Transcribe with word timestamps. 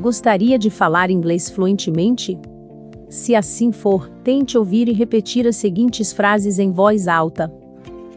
Gostaria 0.00 0.58
de 0.58 0.70
falar 0.70 1.10
inglês 1.10 1.50
fluentemente? 1.50 2.38
Se 3.10 3.34
assim 3.34 3.70
for, 3.70 4.08
tente 4.24 4.56
ouvir 4.56 4.88
e 4.88 4.94
repetir 4.94 5.46
as 5.46 5.56
seguintes 5.56 6.10
frases 6.10 6.58
em 6.58 6.72
voz 6.72 7.06
alta. 7.06 7.52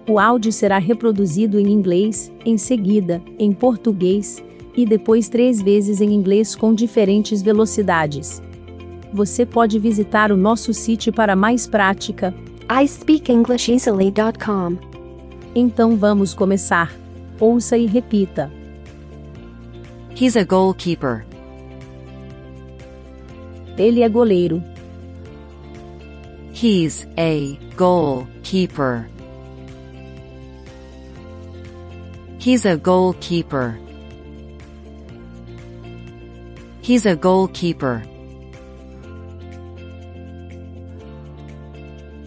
O 0.09 0.17
áudio 0.17 0.53
será 0.53 0.77
reproduzido 0.77 1.59
em 1.59 1.69
inglês, 1.69 2.31
em 2.45 2.57
seguida, 2.57 3.21
em 3.37 3.51
português, 3.51 4.41
e 4.77 4.85
depois 4.85 5.27
três 5.27 5.61
vezes 5.61 5.99
em 5.99 6.13
inglês 6.13 6.55
com 6.55 6.73
diferentes 6.73 7.41
velocidades. 7.41 8.41
Você 9.11 9.45
pode 9.45 9.77
visitar 9.77 10.31
o 10.31 10.37
nosso 10.37 10.73
sítio 10.73 11.11
para 11.11 11.35
mais 11.35 11.67
prática. 11.67 12.33
iSpeakEnglishEasily.com. 12.81 14.77
Então 15.53 15.97
vamos 15.97 16.33
começar. 16.33 16.93
Ouça 17.41 17.77
e 17.77 17.85
repita. 17.85 18.49
He's 20.15 20.37
a 20.37 20.45
goalkeeper. 20.45 21.32
Ele 23.77 24.01
é 24.01 24.09
goleiro. 24.09 24.63
He's 26.53 27.07
a 27.17 27.57
goalkeeper. 27.75 29.09
He's 32.39 32.65
a 32.65 32.75
goalkeeper. 32.77 33.79
He's 36.81 37.05
a 37.05 37.15
goalkeeper. 37.15 38.03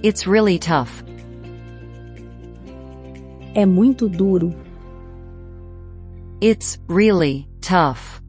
It's 0.02 0.27
really 0.27 0.58
tough. 0.58 1.02
É 3.55 3.66
muito 3.66 4.08
duro. 4.08 4.55
It's 6.41 6.78
really 6.88 7.48
tough. 7.60 8.20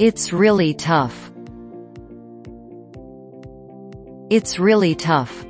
It's 0.00 0.32
really 0.32 0.72
tough. 0.72 1.30
It's 4.30 4.58
really 4.58 4.94
tough. 4.94 5.44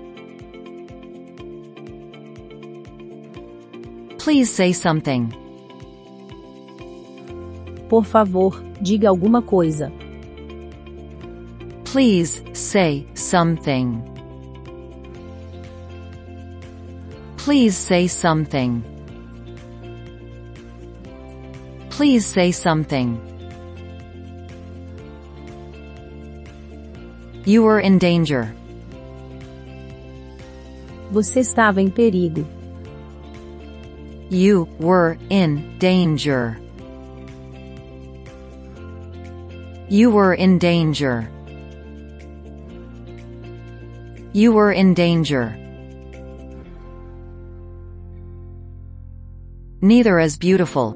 Please 4.18 4.52
say 4.52 4.72
something. 4.72 5.30
Por 7.88 8.04
favor, 8.04 8.50
diga 8.82 9.10
alguma 9.10 9.40
coisa. 9.40 9.92
Please 11.84 12.42
say 12.52 13.06
something. 13.14 14.02
Please 17.36 17.76
say 17.76 18.08
something. 18.08 18.82
Please 21.90 22.26
say 22.26 22.50
something. 22.50 23.29
You 27.46 27.62
were 27.62 27.80
in 27.80 27.98
danger. 27.98 28.54
Você 31.10 31.40
estava 31.40 31.80
em 31.80 31.88
perigo. 31.88 32.46
You 34.30 34.68
were 34.78 35.16
in 35.28 35.78
danger. 35.78 36.58
You 39.88 40.10
were 40.12 40.34
in 40.34 40.58
danger. 40.58 41.28
You 44.32 44.52
were 44.52 44.70
in 44.72 44.94
danger. 44.94 45.56
Neither 49.82 50.20
is 50.20 50.36
beautiful. 50.36 50.94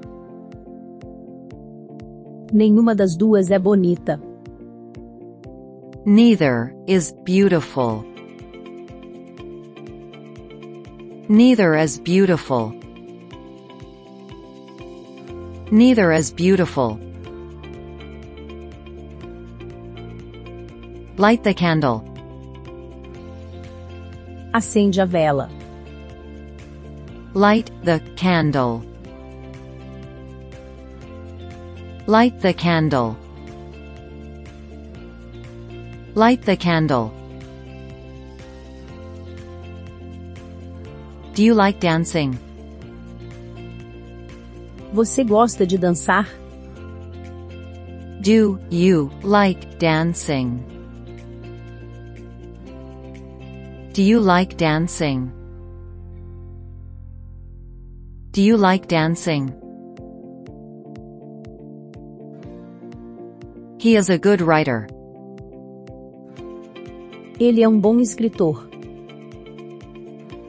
Nenhuma 2.52 2.94
das 2.94 3.16
duas 3.16 3.50
é 3.50 3.58
bonita. 3.58 4.33
Neither 6.06 6.76
is 6.86 7.14
beautiful. 7.24 8.02
Neither 11.30 11.74
is 11.76 11.98
beautiful. 11.98 12.78
Neither 15.70 16.12
is 16.12 16.30
beautiful. 16.30 17.00
Light 21.16 21.42
the 21.42 21.54
candle. 21.54 22.04
Acende 24.52 24.98
a 24.98 25.06
vela. 25.06 25.50
Light 27.32 27.70
the 27.82 28.00
candle. 28.16 28.84
Light 32.06 32.40
the 32.40 32.52
candle. 32.52 33.16
Light 36.16 36.42
the 36.42 36.56
candle. 36.56 37.12
Do 41.34 41.42
you 41.42 41.54
like 41.54 41.80
dancing? 41.80 42.38
Você 44.92 45.24
gosta 45.24 45.66
de 45.66 45.76
dançar? 45.76 46.28
Do 48.20 48.60
you 48.70 49.10
like 49.24 49.76
dancing? 49.80 50.62
Do 53.92 54.00
you 54.00 54.20
like 54.20 54.56
dancing? 54.56 55.32
Do 58.30 58.40
you 58.40 58.56
like 58.56 58.86
dancing? 58.86 59.52
He 63.80 63.96
is 63.96 64.10
a 64.10 64.18
good 64.18 64.40
writer. 64.40 64.86
Ele 67.44 67.62
é 67.62 67.68
um 67.68 67.78
bom 67.78 68.00
escritor. 68.00 68.66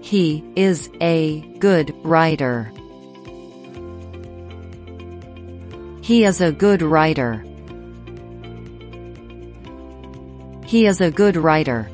He 0.02 0.46
is 0.56 0.90
a 1.02 1.42
good 1.60 1.94
writer. 2.06 2.72
He 6.02 6.24
is 6.24 6.40
a 6.40 6.54
good 6.54 6.82
writer. 6.82 7.44
He 10.66 10.86
is 10.86 11.02
a 11.02 11.12
good 11.12 11.36
writer. 11.36 11.90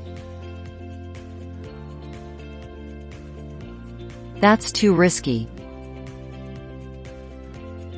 That's 4.40 4.72
too 4.72 4.94
risky. 4.94 5.48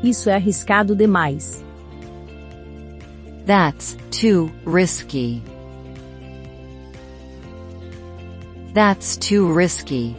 Isso 0.01 0.29
é 0.29 0.35
arriscado 0.35 0.95
demais. 0.95 1.65
That's 3.45 3.97
too 4.09 4.49
risky. 4.65 5.43
That's 8.73 9.17
too 9.17 9.53
risky. 9.53 10.15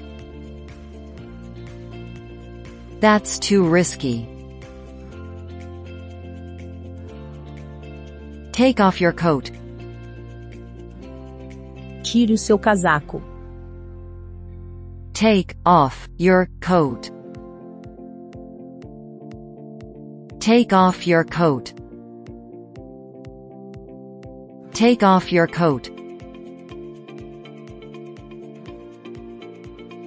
That's 3.00 3.40
too 3.40 3.64
risky. 3.64 4.28
Take 8.52 8.78
off 8.78 9.00
your 9.00 9.12
coat. 9.12 9.50
Tire 12.04 12.32
o 12.32 12.36
seu 12.36 12.56
casaco. 12.56 13.20
Take 15.12 15.56
off 15.66 16.08
your 16.16 16.48
coat. 16.60 17.10
Take 20.38 20.72
off 20.72 21.08
your 21.08 21.24
coat. 21.24 21.72
Take 24.72 25.02
off 25.02 25.32
your 25.32 25.48
coat. 25.48 25.90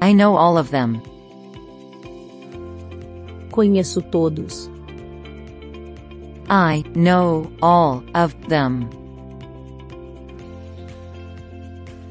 I 0.08 0.14
know 0.14 0.38
all 0.38 0.58
of 0.58 0.72
them. 0.72 1.02
Conheço 3.52 4.02
todos. 4.10 4.70
I 6.50 6.86
know 6.96 7.52
all 7.62 8.06
of 8.16 8.32
them. 8.48 8.90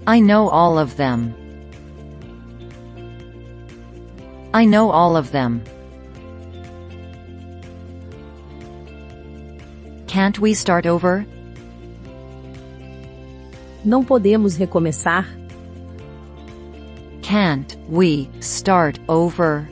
I 0.07 0.21
know 0.21 0.51
all 0.51 0.79
of 0.79 0.99
them. 0.99 1.35
I 4.53 4.67
know 4.67 4.91
all 4.91 5.17
of 5.17 5.33
them. 5.33 5.63
Can't 10.07 10.39
we 10.39 10.53
start 10.53 10.85
over? 10.85 11.27
Não 13.83 14.05
podemos 14.05 14.55
recomeçar? 14.55 15.46
Can't 17.37 17.77
we 17.91 18.31
start 18.41 18.99
over? 19.11 19.69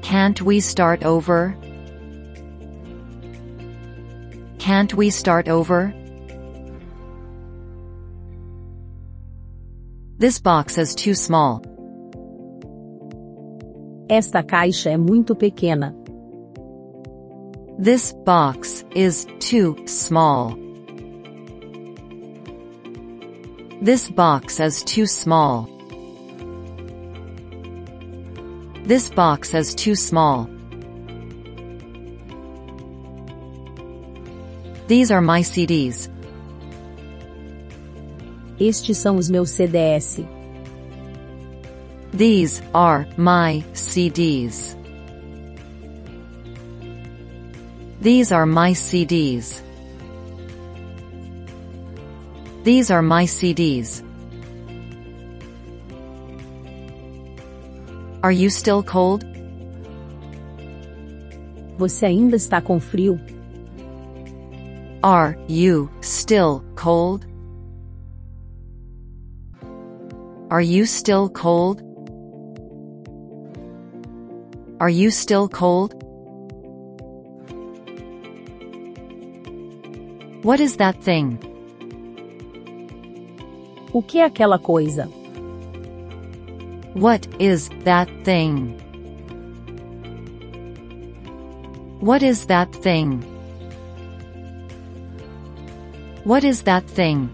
Can't 0.00 0.40
we 0.40 0.60
start 0.60 1.02
over? 1.04 1.56
Can't 4.60 4.94
we 4.94 5.10
start 5.10 5.48
over? 5.48 5.92
This 10.18 10.38
box 10.38 10.78
is 10.78 10.94
too 10.94 11.16
small. 11.16 11.60
Esta 14.08 14.44
caixa 14.44 14.90
é 14.90 14.96
muito 14.96 15.34
pequena. 15.34 15.96
This 17.76 18.12
box 18.24 18.84
is 18.94 19.26
too 19.40 19.76
small. 19.88 20.67
This 23.80 24.08
box 24.10 24.58
is 24.58 24.82
too 24.82 25.06
small. 25.06 25.70
This 28.82 29.08
box 29.08 29.54
is 29.54 29.72
too 29.72 29.94
small. 29.94 30.50
These 34.88 35.12
are 35.12 35.20
my 35.20 35.42
CDs. 35.42 36.08
Estes 38.58 38.98
são 38.98 39.16
os 39.16 39.30
meus 39.30 39.50
CDS. 39.50 40.26
These 42.12 42.60
are 42.74 43.06
my 43.16 43.64
CDs. 43.74 44.74
These 48.00 48.32
are 48.32 48.44
my 48.44 48.72
CDs. 48.72 49.62
These 52.68 52.90
are 52.90 53.00
my 53.00 53.24
CDs. 53.24 54.02
Are 58.22 58.30
you 58.30 58.50
still 58.50 58.82
cold? 58.82 59.24
Você 61.78 62.04
ainda 62.04 62.36
está 62.36 62.60
com 62.60 62.78
frio? 62.78 63.18
Are 65.02 65.38
you 65.48 65.88
still 66.02 66.62
cold? 66.76 67.24
Are 70.50 70.60
you 70.60 70.84
still 70.84 71.30
cold? 71.30 71.80
Are 74.78 74.90
you 74.90 75.10
still 75.10 75.48
cold? 75.48 75.94
What 80.42 80.60
is 80.60 80.76
that 80.76 81.02
thing? 81.02 81.38
O 83.98 84.02
que 84.02 84.20
é 84.20 84.24
aquela 84.24 84.60
coisa? 84.60 85.08
What 86.94 87.28
is 87.40 87.68
that 87.82 88.08
thing? 88.22 88.76
What 92.00 92.24
is 92.24 92.46
that 92.46 92.70
thing? 92.80 93.20
What 96.24 96.46
is 96.46 96.62
that 96.62 96.84
thing? 96.84 97.28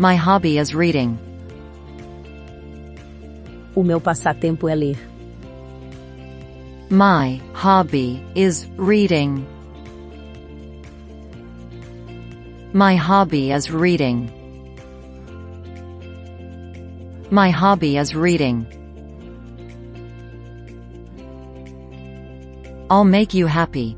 My 0.00 0.16
hobby 0.16 0.58
is 0.58 0.74
reading. 0.74 1.16
O 3.76 3.84
meu 3.84 4.00
passatempo 4.00 4.68
é 4.68 4.74
ler. 4.74 4.98
My 6.90 7.40
hobby 7.54 8.20
is 8.34 8.68
reading. 8.76 9.46
My 12.74 12.96
hobby 12.96 13.52
is 13.52 13.70
reading. 13.70 14.30
My 17.30 17.50
hobby 17.50 17.98
is 17.98 18.14
reading. 18.14 18.66
I'll 22.88 23.04
make 23.04 23.34
you 23.34 23.46
happy. 23.46 23.94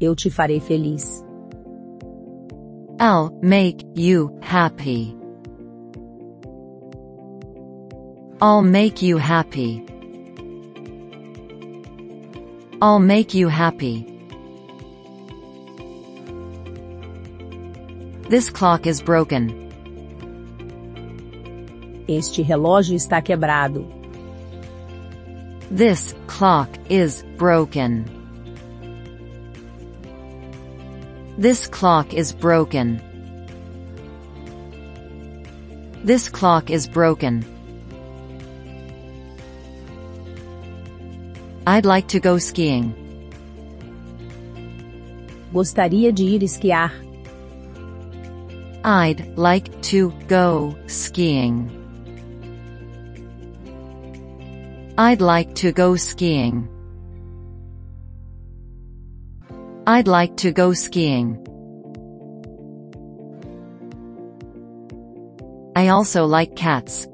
Eu 0.00 0.14
te 0.14 0.30
farei 0.30 0.60
feliz. 0.62 1.22
I'll 2.98 3.38
make 3.42 3.84
you 3.94 4.38
happy. 4.40 5.14
I'll 8.40 8.62
make 8.62 9.02
you 9.02 9.18
happy. 9.18 9.84
I'll 12.80 12.98
make 12.98 13.34
you 13.34 13.48
happy. 13.48 14.13
This 18.28 18.48
clock 18.48 18.86
is 18.86 19.02
broken. 19.02 19.70
Este 22.08 22.42
relógio 22.42 22.96
está 22.96 23.20
quebrado. 23.20 23.86
This 25.70 26.14
clock 26.26 26.70
is 26.88 27.22
broken. 27.36 28.06
This 31.36 31.66
clock 31.66 32.14
is 32.14 32.32
broken. 32.32 33.02
This 36.02 36.30
clock 36.30 36.70
is 36.70 36.86
broken. 36.86 37.44
I'd 41.66 41.84
like 41.84 42.08
to 42.08 42.20
go 42.20 42.38
skiing. 42.38 42.94
Gostaria 45.52 46.10
de 46.10 46.36
ir 46.36 46.42
esquiar. 46.42 47.03
I'd 48.86 49.38
like 49.38 49.80
to 49.84 50.12
go 50.28 50.76
skiing. 50.88 51.70
I'd 54.98 55.22
like 55.22 55.54
to 55.54 55.72
go 55.72 55.96
skiing. 55.96 56.68
I'd 59.86 60.06
like 60.06 60.36
to 60.36 60.52
go 60.52 60.74
skiing. 60.74 61.38
I 65.74 65.88
also 65.88 66.26
like 66.26 66.54
cats. 66.54 67.08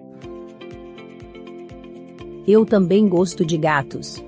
Eu 2.48 2.66
também 2.66 3.08
gosto 3.08 3.44
de 3.44 3.56
gatos. 3.56 4.20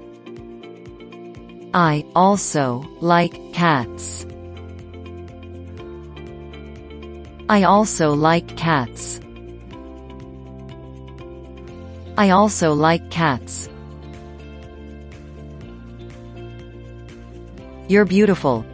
I 1.74 2.04
also 2.14 2.84
like 3.00 3.36
cats. 3.52 4.31
I 7.52 7.64
also 7.64 8.14
like 8.14 8.56
cats. 8.56 9.20
I 12.16 12.30
also 12.30 12.72
like 12.72 13.10
cats. 13.10 13.68
You're 17.88 18.06
beautiful. 18.06 18.64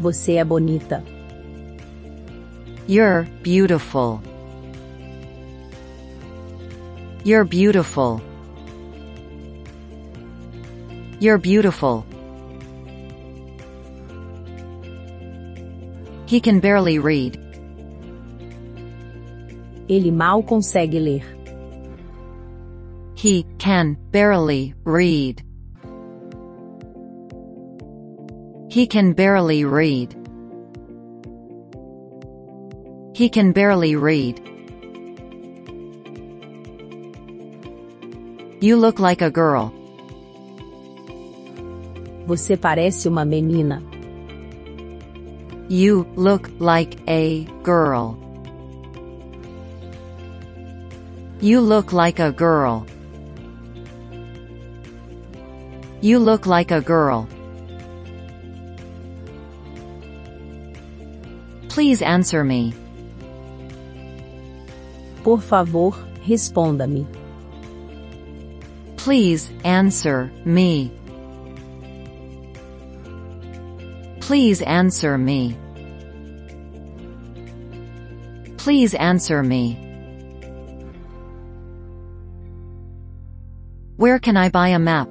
Você 0.00 0.36
é 0.36 0.44
bonita. 0.44 1.04
You're 2.88 3.28
beautiful. 3.42 4.22
You're 7.24 7.44
beautiful. 7.44 8.22
You're 11.20 11.36
beautiful. 11.36 12.06
He 16.32 16.40
can 16.40 16.60
barely 16.60 16.98
read. 16.98 17.36
Ele 19.86 20.10
mal 20.10 20.42
consegue 20.42 20.98
ler. 20.98 21.20
He 23.14 23.44
can 23.58 23.98
barely 24.10 24.72
read. 24.82 25.42
He 28.70 28.86
can 28.86 29.12
barely 29.12 29.66
read. 29.66 30.16
He 33.14 33.28
can 33.28 33.52
barely 33.52 33.94
read. 33.94 34.40
You 38.62 38.78
look 38.78 38.98
like 38.98 39.20
a 39.20 39.30
girl. 39.30 39.70
Você 42.26 42.56
parece 42.56 43.06
uma 43.06 43.22
menina. 43.22 43.91
You 45.72 46.06
look 46.16 46.50
like 46.58 47.00
a 47.08 47.44
girl. 47.62 48.18
You 51.40 51.62
look 51.62 51.94
like 51.94 52.18
a 52.18 52.30
girl. 52.30 52.86
You 56.02 56.18
look 56.18 56.44
like 56.44 56.70
a 56.72 56.82
girl. 56.82 57.26
Please 61.70 62.02
answer 62.02 62.44
me. 62.44 62.74
Por 65.24 65.40
favor, 65.40 65.92
responda-me. 66.28 67.06
Please 68.98 69.50
answer 69.64 70.30
me. 70.44 70.92
Please 74.20 74.60
answer 74.60 75.16
me. 75.16 75.56
Please 78.62 78.94
answer 78.94 79.42
me. 79.42 79.76
Where 83.96 84.20
can 84.20 84.36
I 84.36 84.50
buy 84.50 84.68
a 84.68 84.78
map? 84.78 85.08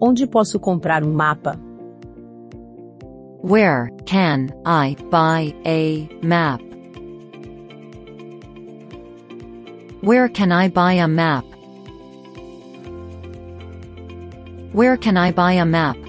Onde 0.00 0.24
posso 0.30 0.60
comprar 0.60 1.02
um 1.02 1.12
mapa? 1.12 1.58
Where 3.42 3.90
can 4.06 4.52
I 4.64 4.94
buy 5.10 5.52
a 5.66 6.08
map? 6.22 6.60
Where 10.00 10.28
can 10.28 10.52
I 10.52 10.68
buy 10.68 10.92
a 10.92 11.08
map? 11.08 11.44
Where 14.72 14.96
can 14.96 15.16
I 15.16 15.32
buy 15.32 15.54
a 15.54 15.66
map? 15.66 16.03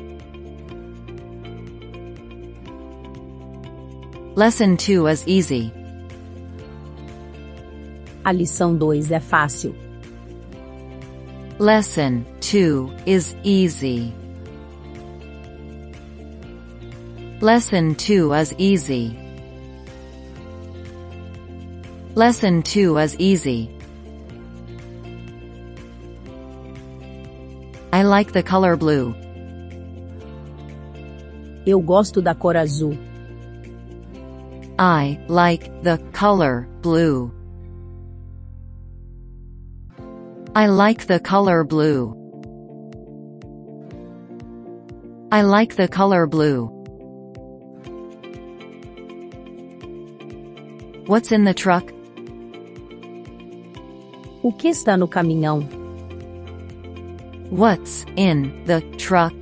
Lesson 4.38 4.76
2 4.76 5.08
is 5.08 5.24
easy. 5.26 5.72
A 8.26 8.34
lição 8.34 8.76
2 8.76 9.10
é 9.14 9.20
fácil. 9.22 9.74
Lesson 11.58 12.26
2 12.42 12.92
is 13.06 13.34
easy. 13.46 14.14
Lesson 17.40 17.94
2 17.94 18.34
is 18.34 18.54
easy. 18.58 19.18
Lesson 22.14 22.62
2 22.62 22.98
is 22.98 23.16
easy. 23.18 23.70
I 27.94 28.04
like 28.04 28.34
the 28.34 28.44
color 28.44 28.76
blue. 28.76 29.16
Eu 31.66 31.80
gosto 31.80 32.22
da 32.22 32.36
cor 32.36 32.58
azul. 32.58 32.98
I 34.78 35.18
like 35.30 35.84
the 35.84 35.98
color 36.12 36.68
blue. 36.82 37.32
I 40.54 40.68
like 40.68 41.08
the 41.08 41.18
color 41.18 41.64
blue. 41.64 42.14
I 45.32 45.44
like 45.44 45.78
the 45.78 45.88
color 45.88 46.28
blue. 46.28 46.66
What's 51.08 51.32
in 51.32 51.46
the 51.46 51.54
truck? 51.54 51.94
O 54.44 54.52
que 54.52 54.72
está 54.72 55.00
no 55.00 55.08
caminhão? 55.08 55.64
What's 57.50 58.06
in 58.18 58.66
the 58.66 58.82
truck? 58.98 59.34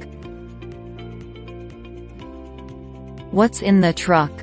What's 3.31 3.63
in 3.63 3.81
the 3.81 3.93
truck? 3.93 4.42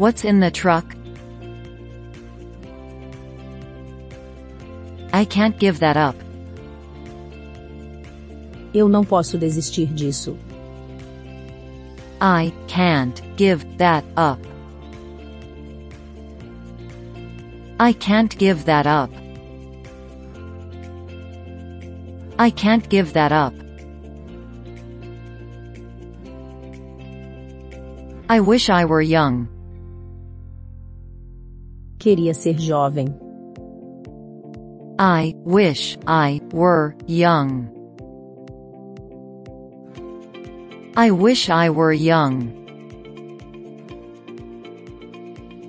What's 0.00 0.24
in 0.24 0.40
the 0.40 0.50
truck? 0.50 0.96
I 5.12 5.26
can't 5.26 5.58
give 5.58 5.80
that 5.80 5.98
up. 5.98 6.16
Eu 8.72 8.88
não 8.88 9.04
posso 9.04 9.36
desistir 9.36 9.92
disso. 9.92 10.38
I 12.18 12.50
can't 12.66 13.20
give 13.36 13.62
that 13.76 14.02
up. 14.16 14.40
I 17.78 17.92
can't 17.92 18.34
give 18.38 18.64
that 18.64 18.86
up. 18.86 19.10
I 22.38 22.50
can't 22.50 22.88
give 22.88 23.12
that 23.12 23.32
up. 23.32 23.52
I 28.30 28.40
wish 28.40 28.70
I 28.70 28.86
were 28.86 29.02
young. 29.02 29.59
Queria 32.00 32.32
ser 32.32 32.54
jovem. 32.54 33.14
I 34.98 35.34
wish 35.44 35.98
I 36.06 36.40
were 36.50 36.96
young. 37.06 37.68
I 40.96 41.10
wish 41.10 41.50
I 41.50 41.68
were 41.68 41.92
young. 41.92 42.56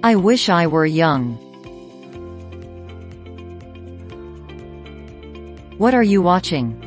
I 0.02 0.16
wish 0.16 0.48
I 0.48 0.68
were 0.68 0.86
young. 0.86 1.36
What 5.78 5.94
are 5.94 6.04
you 6.04 6.22
watching? 6.22 6.78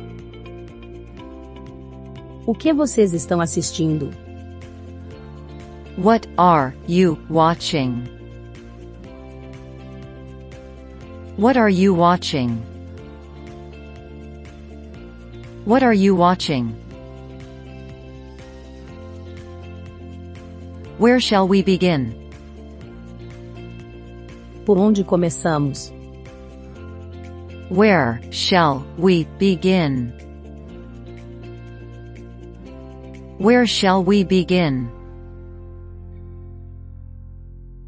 O 2.47 2.55
que 2.55 2.73
vocês 2.73 3.13
estão 3.13 3.39
assistindo? 3.39 4.09
What 5.97 6.27
are 6.35 6.73
you 6.87 7.19
watching? 7.29 8.14
What 11.37 11.57
are 11.57 11.69
you 11.69 11.93
watching? 11.93 12.63
What 15.65 15.83
are 15.83 15.93
you 15.93 16.15
watching? 16.15 16.69
Where 20.97 21.19
shall 21.19 21.45
we 21.45 21.61
begin? 21.61 22.15
Por 24.65 24.77
onde 24.77 25.03
começamos? 25.03 25.91
Where 27.67 28.21
shall 28.31 28.87
we 28.97 29.25
begin? 29.37 30.13
Where 33.39 33.67
shall 33.67 34.05
we 34.05 34.23
begin? 34.23 34.89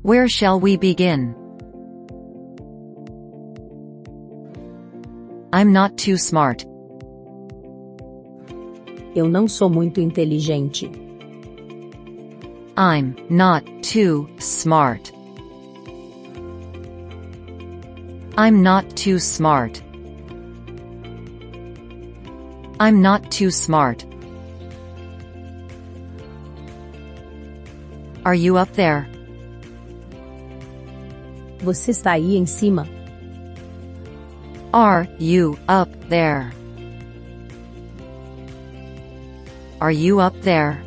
Where 0.01 0.27
shall 0.27 0.60
we 0.60 0.75
begin? 0.75 1.47
I'm 5.58 5.74
not 5.74 5.98
too 5.98 6.20
smart. 6.20 6.64
Eu 9.16 9.28
não 9.28 9.48
sou 9.48 9.72
muito 9.72 10.00
inteligente. 10.00 10.86
I'm 12.78 13.16
not 13.28 13.66
too 13.82 14.30
smart. 14.38 15.12
I'm 18.38 18.62
not 18.62 18.96
too 18.96 19.18
smart. 19.18 19.82
I'm 22.80 23.02
not 23.02 23.32
too 23.32 23.50
smart. 23.50 24.06
Are 28.24 28.36
you 28.36 28.58
up 28.60 28.72
there? 28.74 29.10
Você 31.64 31.90
está 31.90 32.12
aí 32.12 32.38
em 32.38 32.46
cima? 32.46 32.97
Are 34.74 35.08
you 35.18 35.58
up 35.70 35.90
there? 36.10 36.52
Are 39.80 39.92
you 39.92 40.20
up 40.20 40.34
there? 40.42 40.84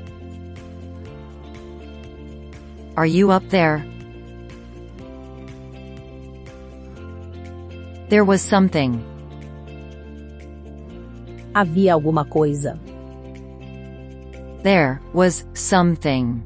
Are 2.96 3.06
you 3.06 3.30
up 3.30 3.48
there? 3.48 3.86
There 8.10 8.24
was 8.24 8.42
something. 8.42 9.02
Havia 11.54 11.92
alguma 11.94 12.24
coisa. 12.28 12.78
There 14.62 15.00
was 15.14 15.44
something. 15.54 16.42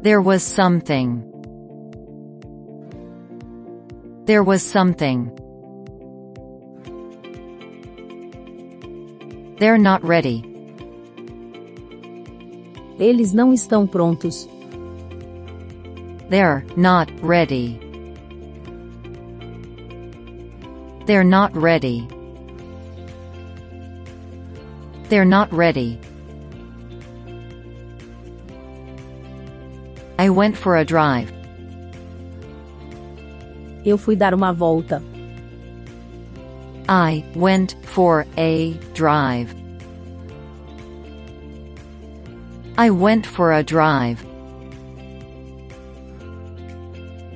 There 0.00 0.22
was 0.22 0.42
something. 0.42 1.27
There 4.28 4.42
was 4.42 4.62
something. 4.62 5.32
They're 9.58 9.78
not 9.78 10.04
ready. 10.04 10.44
Eles 12.98 13.32
não 13.32 13.54
estão 13.54 13.88
prontos. 13.88 14.46
They're 16.28 16.62
not 16.76 17.10
ready. 17.22 17.80
They're 21.06 21.24
not 21.24 21.56
ready. 21.56 22.06
They're 25.08 25.24
not 25.24 25.50
ready. 25.54 25.98
I 30.18 30.28
went 30.28 30.54
for 30.54 30.76
a 30.76 30.84
drive. 30.84 31.37
Eu 33.88 33.96
fui 33.96 34.14
dar 34.14 34.34
uma 34.34 34.52
volta. 34.52 35.02
I 36.86 37.24
went 37.34 37.74
for 37.84 38.26
a 38.36 38.74
drive. 38.92 39.54
I 42.76 42.90
went 42.90 43.26
for 43.26 43.50
a 43.50 43.62
drive. 43.62 44.22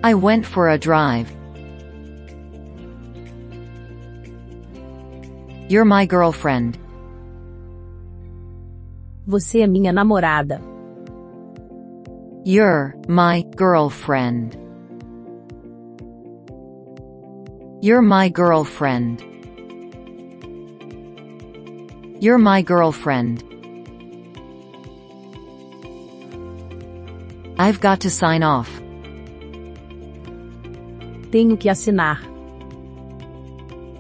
I 0.05 0.15
went 0.15 0.45
for 0.45 0.69
a 0.69 0.77
drive. 0.77 1.33
You're 5.71 5.87
my 5.87 6.05
girlfriend. 6.05 6.79
Você 9.27 9.61
é 9.61 9.67
minha 9.67 9.91
namorada. 9.91 10.61
You're 12.45 12.95
my 13.09 13.43
girlfriend. 13.57 14.62
You're 17.85 18.01
my 18.01 18.29
girlfriend. 18.29 19.21
You're 22.23 22.39
my 22.39 22.63
girlfriend. 22.63 23.43
I've 27.59 27.81
got 27.81 27.99
to 28.03 28.09
sign 28.09 28.45
off. 28.45 28.71
Tenho 31.33 31.59
que 31.59 31.73
assinar. 31.73 32.19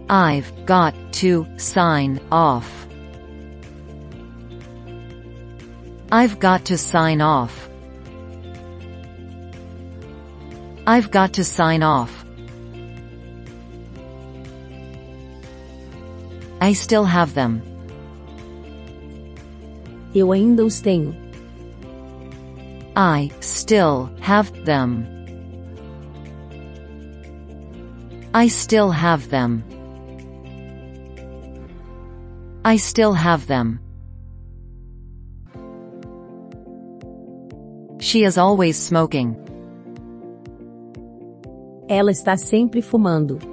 I've 0.09 0.65
got 0.65 0.95
to 1.15 1.45
sign 1.57 2.21
off. 2.31 2.87
I've 6.12 6.39
got 6.39 6.67
to 6.67 6.79
sign 6.79 7.21
off. 7.21 7.69
I've 10.87 11.11
got 11.11 11.33
to 11.33 11.43
sign 11.43 11.83
off. 11.83 12.22
I 16.64 16.75
still 16.75 17.02
have 17.02 17.35
them. 17.35 17.61
Eu 20.14 20.31
ainda 20.31 20.64
os 20.64 20.81
tenho. 20.81 21.12
I 22.95 23.33
still 23.40 24.09
have 24.21 24.52
them. 24.64 25.04
I 28.33 28.47
still 28.47 28.90
have 28.90 29.28
them. 29.28 29.64
I 32.64 32.76
still 32.76 33.12
have 33.12 33.49
them. 33.49 33.81
She 37.99 38.23
is 38.23 38.38
always 38.38 38.76
smoking. 38.76 39.35
Ela 41.88 42.12
está 42.12 42.37
sempre 42.37 42.81
fumando. 42.81 43.51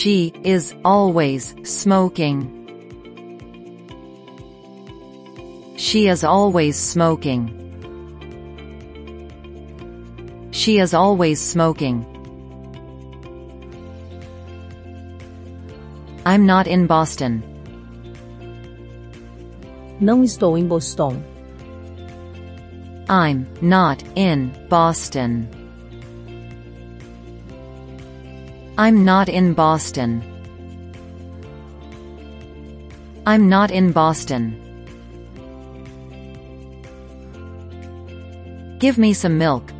She 0.00 0.32
is 0.44 0.74
always 0.82 1.54
smoking. 1.62 2.38
She 5.76 6.08
is 6.08 6.24
always 6.24 6.78
smoking. 6.78 7.42
She 10.52 10.78
is 10.78 10.94
always 10.94 11.38
smoking. 11.38 12.06
I'm 16.24 16.46
not 16.46 16.66
in 16.66 16.86
Boston. 16.86 17.42
Não 20.00 20.24
estou 20.24 20.56
em 20.56 20.66
Boston. 20.66 21.22
I'm 23.10 23.46
not 23.60 24.02
in 24.16 24.50
Boston. 24.70 25.59
I'm 28.82 29.04
not 29.04 29.28
in 29.28 29.52
Boston. 29.52 30.22
I'm 33.26 33.46
not 33.46 33.70
in 33.70 33.92
Boston. 33.92 34.56
Give 38.78 38.96
me 38.96 39.12
some 39.12 39.36
milk. 39.36 39.70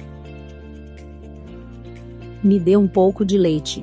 Me 2.44 2.60
dê 2.60 2.76
um 2.76 2.86
pouco 2.86 3.24
de 3.24 3.38
leite. 3.38 3.82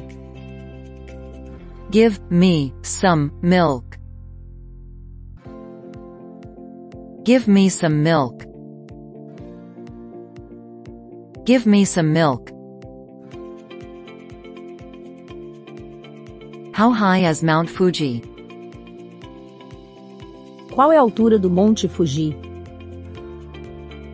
Give 1.89 2.19
me 2.29 2.71
some 2.83 3.31
milk. 3.41 3.97
Give 7.23 7.47
me 7.47 7.71
some 7.71 8.03
milk. 8.03 8.45
Give 11.43 11.65
me 11.65 11.85
some 11.85 12.13
milk. 12.13 12.56
How 16.77 16.91
high 16.91 17.27
is 17.27 17.41
Mount 17.41 17.71
Fuji? 17.71 18.21
Qual 20.71 20.91
é 20.91 20.97
a 20.97 21.01
altura 21.01 21.39
do 21.39 21.49
Monte 21.49 21.87
Fuji? 21.87 22.37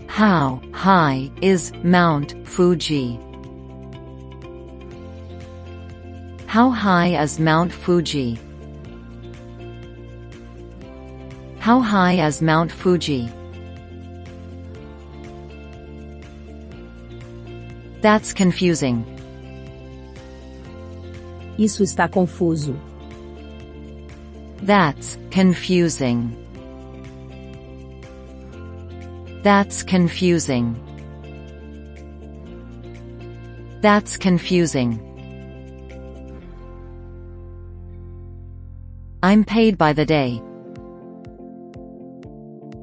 How 0.08 0.62
high 0.72 1.30
is 1.42 1.74
Mount 1.84 2.38
Fuji? 2.48 3.20
How 6.48 6.70
high 6.70 7.22
is 7.22 7.38
Mount 7.38 7.74
Fuji? 7.74 8.40
How 11.60 11.82
high 11.82 12.26
is 12.26 12.42
Mount 12.42 12.72
Fuji? 12.72 13.30
That's 18.00 18.32
confusing. 18.32 19.13
Isso 21.58 21.84
está 21.84 22.08
confuso. 22.08 22.76
That's 24.66 25.20
confusing. 25.30 26.32
That's 29.44 29.84
confusing. 29.84 30.76
That's 33.82 34.18
confusing. 34.18 35.00
I'm 39.22 39.44
paid 39.44 39.78
by 39.78 39.94
the 39.94 40.06
day. 40.06 40.42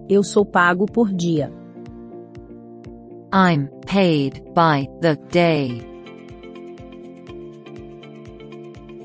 Eu 0.09 0.23
sou 0.23 0.45
pago 0.45 0.87
por 0.87 1.13
dia. 1.13 1.51
I'm 3.33 3.69
paid 3.87 4.43
by 4.55 4.87
the 5.01 5.17
day. 5.31 5.81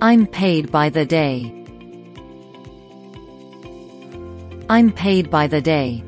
I'm 0.07 0.27
paid 0.27 0.71
by 0.71 0.89
the 0.89 1.03
day. 1.03 1.51
I'm 4.69 4.91
paid 4.91 5.31
by 5.31 5.47
the 5.47 5.61
day. 5.61 6.03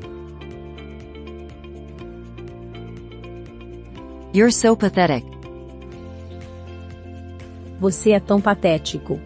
You're 4.32 4.52
so 4.52 4.76
pathetic. 4.76 5.24
Você 7.80 8.12
é 8.12 8.20
tão 8.20 8.40
patético. 8.40 9.18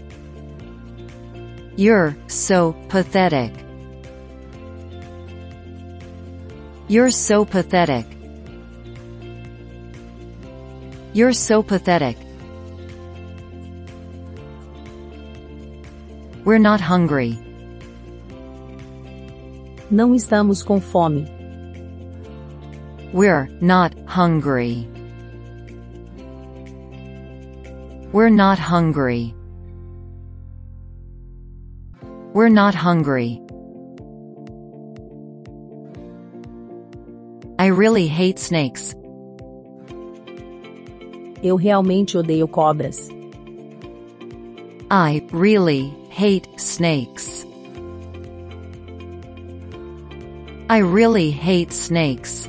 You're 1.77 2.17
so 2.27 2.75
pathetic. 2.89 3.53
You're 6.89 7.13
so 7.13 7.45
pathetic. 7.45 8.07
You're 11.13 11.35
so 11.35 11.63
pathetic. 11.63 12.22
We're 16.45 16.59
not 16.59 16.81
hungry. 16.81 17.39
Não 19.89 20.13
estamos 20.13 20.65
com 20.65 20.81
fome. 20.81 21.29
We're 23.13 23.49
not 23.61 23.95
hungry. 24.07 24.89
We're 28.13 28.29
not 28.29 28.59
hungry. 28.59 29.37
We're 32.35 32.49
not 32.49 32.75
hungry. 32.75 33.41
I 37.61 37.67
really 37.67 38.09
hate 38.09 38.41
snakes. 38.41 38.97
Eu 41.41 41.57
realmente 41.57 42.17
odeio 42.17 42.49
cobras. 42.49 43.09
I 44.93 45.27
really 45.33 45.89
hate 46.11 46.47
snakes. 46.61 47.47
I 50.69 50.81
really 50.81 51.31
hate 51.31 51.73
snakes. 51.73 52.47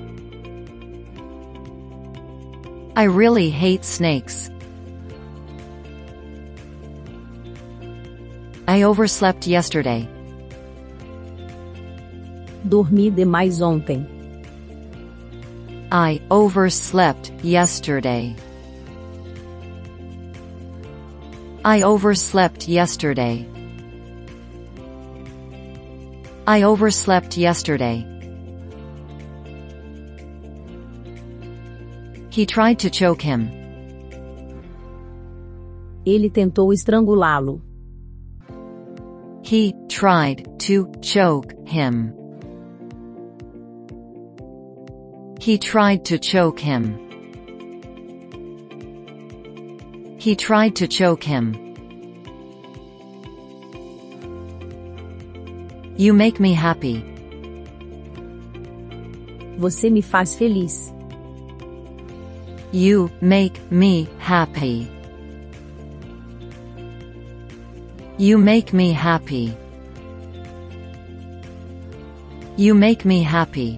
I 2.97 3.03
really 3.03 3.49
hate 3.49 3.85
snakes. 3.85 4.49
I 8.67 8.83
overslept 8.83 9.47
yesterday. 9.47 10.05
Dormi 12.67 13.09
demais 13.09 13.61
ontem. 13.61 14.05
I 15.93 16.19
overslept 16.29 17.31
yesterday. 17.41 18.35
I 21.65 21.83
overslept 21.83 22.67
yesterday. 22.67 23.47
I 26.45 26.63
overslept 26.63 27.37
yesterday. 27.37 28.05
He 32.29 32.45
tried 32.45 32.79
to 32.79 32.89
choke 32.89 33.21
him. 33.21 33.49
Ele 36.05 36.29
tentou 36.29 36.73
estrangulá-lo. 36.73 37.61
He 39.41 39.73
tried 39.87 40.59
to 40.59 40.91
choke 41.01 41.53
him. 41.65 42.13
He 45.39 45.57
tried 45.57 46.03
to 46.05 46.19
choke 46.19 46.59
him. 46.59 47.02
He 50.23 50.37
tried 50.37 50.73
to 50.77 50.87
choke 50.87 51.21
him. 51.21 51.53
You 55.97 56.13
make 56.13 56.39
me 56.39 56.53
happy. 56.53 57.03
Você 59.59 59.91
me 59.91 60.01
faz 60.01 60.33
feliz. 60.33 60.93
You 62.71 63.11
make 63.19 63.59
me 63.69 64.07
happy. 64.17 64.89
You 68.17 68.37
make 68.37 68.71
me 68.71 68.93
happy. 68.93 69.53
You 72.55 72.73
make 72.75 73.03
me 73.03 73.23
happy. 73.23 73.77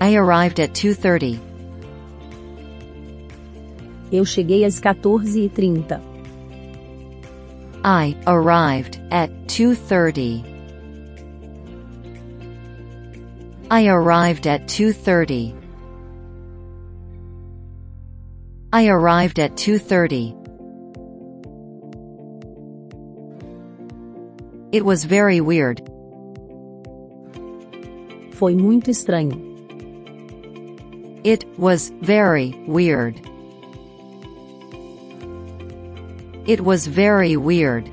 I 0.00 0.16
arrived 0.16 0.58
at 0.58 0.74
2:30. 0.74 1.55
Eu 4.12 4.24
cheguei 4.24 4.64
às 4.64 4.80
14h30. 4.80 6.00
I 7.84 8.16
arrived 8.26 9.00
at 9.10 9.30
2:30. 9.46 10.44
I 13.70 13.88
arrived 13.88 14.46
at 14.46 14.66
2:30. 14.68 15.54
I 18.72 18.88
arrived 18.88 19.38
at 19.40 19.56
2:30. 19.56 20.34
It 24.72 24.84
was 24.84 25.04
very 25.04 25.40
weird. 25.40 25.80
Foi 28.32 28.54
muito 28.54 28.90
estranho. 28.90 29.40
It 31.24 31.46
was 31.58 31.92
very 32.02 32.54
weird. 32.68 33.20
It 36.46 36.60
was 36.60 36.86
very 36.86 37.36
weird. 37.36 37.88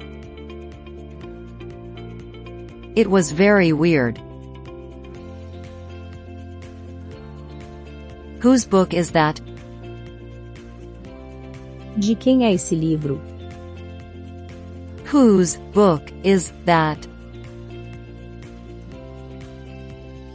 It 2.95 3.09
was 3.09 3.31
very 3.31 3.73
weird. 3.73 4.19
Whose 8.41 8.65
book 8.65 8.93
is 8.93 9.11
that? 9.11 9.41
De 11.97 12.13
quem 12.15 12.43
é 12.43 12.53
esse 12.53 12.75
livro? 12.75 13.19
Whose 15.05 15.57
book 15.73 16.11
is 16.23 16.51
that? 16.65 17.07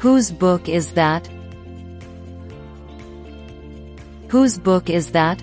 Whose 0.01 0.33
book 0.33 0.69
is 0.69 0.93
that? 0.93 1.29
Whose 4.29 4.59
book 4.59 4.91
is 4.91 5.13
that? 5.13 5.41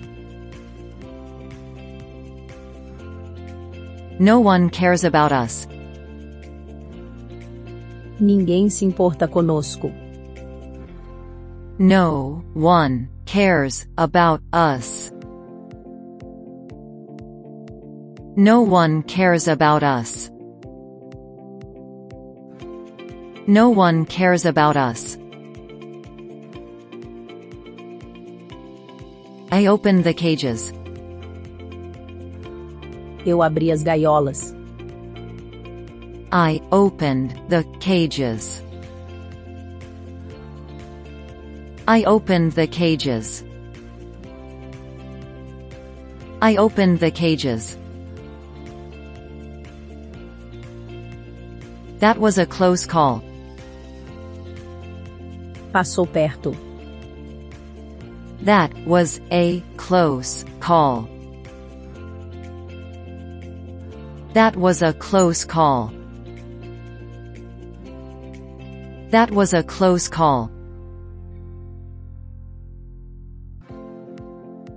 No 4.18 4.40
one 4.40 4.70
cares 4.70 5.04
about 5.04 5.30
us. 5.30 5.66
Ninguém 8.18 8.70
se 8.70 8.86
importa 8.86 9.28
conosco. 9.28 9.92
No 11.78 12.42
one 12.54 13.10
cares 13.26 13.86
about 13.98 14.40
us. 14.54 15.12
No 18.36 18.62
one 18.62 19.02
cares 19.02 19.48
about 19.48 19.82
us. 19.82 20.30
No 23.46 23.68
one 23.68 24.06
cares 24.06 24.46
about 24.46 24.78
us. 24.78 25.18
I 29.52 29.66
opened 29.66 30.04
the 30.04 30.14
cages. 30.14 30.72
Eu 33.26 33.42
abri 33.42 33.72
as 33.72 33.82
gaiolas. 33.82 34.54
I 36.30 36.62
opened 36.70 37.34
the 37.48 37.64
cages. 37.80 38.62
I 41.88 42.04
opened 42.04 42.52
the 42.52 42.68
cages. 42.68 43.42
I 46.40 46.54
opened 46.56 47.00
the 47.00 47.10
cages. 47.10 47.76
That 51.98 52.18
was 52.18 52.38
a 52.38 52.46
close 52.46 52.86
call. 52.86 53.24
Passou 55.72 56.06
perto. 56.06 56.54
That 58.42 58.72
was 58.86 59.20
a 59.32 59.62
close 59.76 60.44
call. 60.60 61.08
That 64.36 64.54
was 64.54 64.82
a 64.82 64.92
close 64.92 65.46
call. 65.46 65.90
That 69.08 69.30
was 69.30 69.54
a 69.54 69.62
close 69.62 70.08
call. 70.08 70.50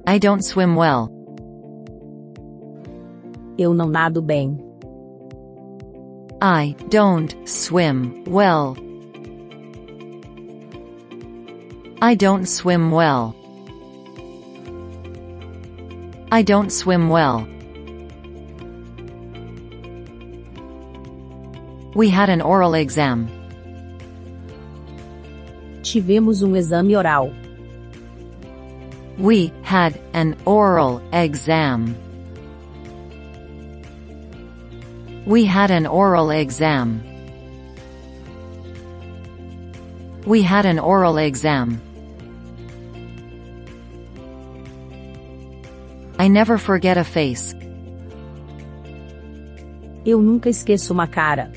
I 0.07 0.17
don't 0.17 0.45
swim 0.45 0.77
well. 0.77 1.11
Eu 3.57 3.73
não 3.73 3.89
nado 3.89 4.21
bem. 4.21 4.57
I 6.41 6.73
don't 6.87 7.35
swim 7.45 8.23
well. 8.27 8.77
I 12.01 12.15
don't 12.15 12.47
swim 12.47 12.91
well. 12.91 13.35
I 16.31 16.43
don't 16.43 16.71
swim 16.71 17.09
well. 17.09 17.45
We 21.99 22.07
had 22.07 22.29
an 22.29 22.41
oral 22.41 22.75
exam. 22.75 23.27
Tivemos 25.81 26.41
um 26.41 26.55
exame 26.55 26.95
oral. 26.95 27.33
We 29.17 29.51
had 29.63 29.99
an 30.13 30.37
oral 30.45 31.01
exam. 31.11 31.93
We 35.25 35.43
had 35.43 35.71
an 35.71 35.85
oral 35.87 36.31
exam. 36.31 37.03
We 40.25 40.41
had 40.41 40.65
an 40.65 40.79
oral 40.79 41.17
exam. 41.17 41.81
I 46.17 46.29
never 46.29 46.57
forget 46.57 46.97
a 46.97 47.03
face. 47.03 47.53
Eu 50.05 50.21
nunca 50.21 50.49
esqueço 50.49 50.93
uma 50.93 51.05
cara. 51.05 51.51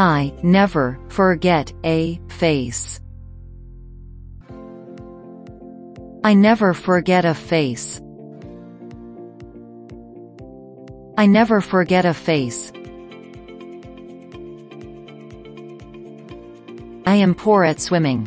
I 0.00 0.32
never 0.42 0.98
forget 1.10 1.74
a 1.84 2.18
face. 2.30 2.98
I 6.24 6.32
never 6.32 6.72
forget 6.72 7.26
a 7.26 7.34
face. 7.34 8.00
I 11.18 11.26
never 11.26 11.60
forget 11.60 12.06
a 12.06 12.14
face. 12.14 12.72
I 17.04 17.16
am 17.16 17.34
poor 17.34 17.62
at 17.64 17.78
swimming. 17.78 18.26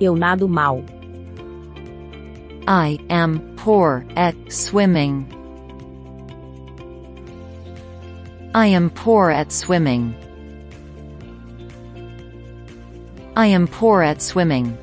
Eu 0.00 0.14
nado 0.14 0.48
mal. 0.48 0.84
I 2.68 3.00
am 3.10 3.56
poor 3.56 4.06
at 4.14 4.36
swimming. 4.48 5.37
I 8.54 8.66
am 8.66 8.88
poor 8.88 9.30
at 9.30 9.52
swimming. 9.52 10.14
I 13.36 13.46
am 13.46 13.66
poor 13.66 14.02
at 14.02 14.22
swimming. 14.22 14.76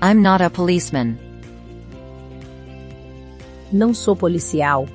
I'm 0.00 0.22
not 0.22 0.40
a 0.40 0.48
policeman. 0.48 1.18
Não 3.72 3.94
sou 3.94 4.16
policial. 4.16 4.88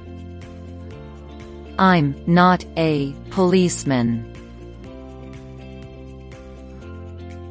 I'm 1.78 2.16
not 2.26 2.66
a 2.78 3.14
policeman. 3.30 4.26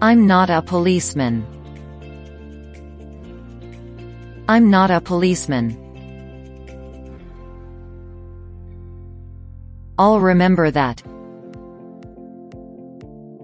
I'm 0.02 0.26
not 0.26 0.50
a 0.50 0.60
policeman. 0.60 1.46
I'm 4.48 4.70
not 4.70 4.90
a 4.90 5.00
policeman. 5.00 5.89
I'll 10.00 10.18
remember 10.18 10.70
that. 10.70 11.02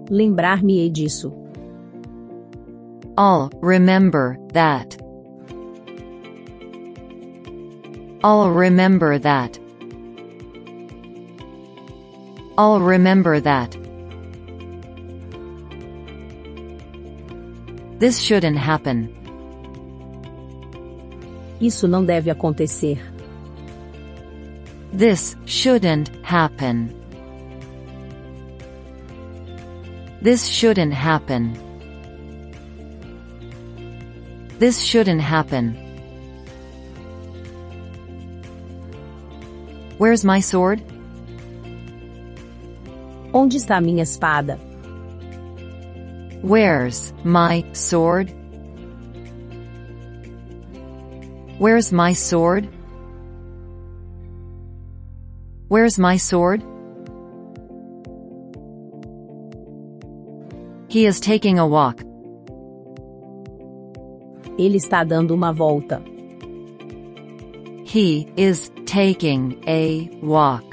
Lembrar-me-ei 0.09 0.89
disso. 0.89 1.31
I'll 3.15 3.51
remember 3.61 4.39
that. 4.53 4.97
I'll 8.23 8.49
remember 8.49 9.19
that. 9.19 9.59
I'll 12.57 12.79
remember 12.79 13.39
that. 13.39 13.77
This 17.99 18.17
shouldn't 18.17 18.57
happen. 18.57 19.13
Isso 21.61 21.87
não 21.87 22.03
deve 22.03 22.31
acontecer. 22.31 22.97
This 24.97 25.35
shouldn't 25.45 26.09
happen. 26.25 26.89
This 30.23 30.47
shouldn't 30.47 30.91
happen. 30.91 31.53
This 34.57 34.81
shouldn't 34.81 35.21
happen. 35.21 35.75
Where's 39.99 40.25
my 40.25 40.39
sword? 40.39 40.81
Onde 43.35 43.53
está 43.53 43.79
minha 43.79 44.01
espada? 44.01 44.57
Where's 46.41 47.13
my 47.23 47.63
sword? 47.73 48.33
Where's 51.59 51.93
my 51.93 52.13
sword? 52.13 52.67
Where's 55.69 55.99
my 55.99 56.15
sword? 56.15 56.63
He 60.87 61.05
is 61.05 61.19
taking 61.19 61.59
a 61.59 61.67
walk. 61.67 61.99
Ele 64.57 64.77
está 64.77 65.05
dando 65.05 65.33
uma 65.33 65.51
volta. 65.51 66.01
He 67.85 68.31
is 68.37 68.71
taking 68.85 69.61
a 69.67 70.09
walk. 70.21 70.63